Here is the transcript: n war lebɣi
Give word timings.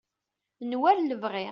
n 0.67 0.71
war 0.81 0.97
lebɣi 1.01 1.45